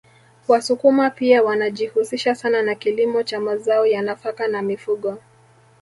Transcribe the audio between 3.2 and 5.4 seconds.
cha mazao ya nafaka na mifugo